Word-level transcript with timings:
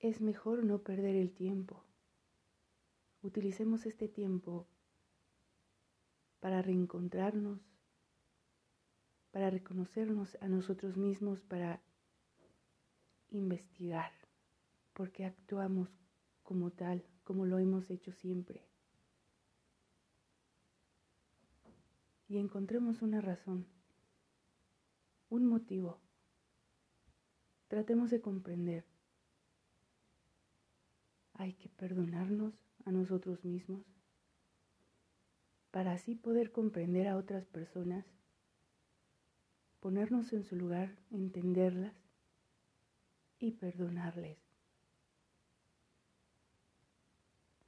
es 0.00 0.22
mejor 0.22 0.64
no 0.64 0.78
perder 0.78 1.14
el 1.14 1.30
tiempo. 1.30 1.84
Utilicemos 3.22 3.84
este 3.84 4.08
tiempo 4.08 4.66
para 6.40 6.62
reencontrarnos, 6.62 7.60
para 9.30 9.50
reconocernos 9.50 10.38
a 10.40 10.48
nosotros 10.48 10.96
mismos, 10.96 11.40
para 11.42 11.82
investigar 13.28 14.10
por 14.94 15.12
qué 15.12 15.26
actuamos 15.26 15.90
como 16.42 16.70
tal, 16.70 17.04
como 17.22 17.44
lo 17.44 17.58
hemos 17.58 17.90
hecho 17.90 18.12
siempre. 18.12 18.64
Y 22.26 22.38
encontremos 22.38 23.02
una 23.02 23.20
razón, 23.20 23.66
un 25.28 25.46
motivo. 25.46 25.98
Tratemos 27.68 28.10
de 28.10 28.20
comprender. 28.20 28.84
Hay 31.40 31.54
que 31.54 31.70
perdonarnos 31.70 32.52
a 32.84 32.92
nosotros 32.92 33.46
mismos 33.46 33.80
para 35.70 35.92
así 35.92 36.14
poder 36.14 36.52
comprender 36.52 37.08
a 37.08 37.16
otras 37.16 37.46
personas, 37.46 38.04
ponernos 39.80 40.34
en 40.34 40.44
su 40.44 40.56
lugar, 40.56 40.98
entenderlas 41.10 41.94
y 43.38 43.52
perdonarles. 43.52 44.49